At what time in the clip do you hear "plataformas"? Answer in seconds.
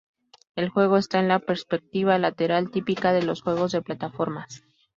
3.83-4.63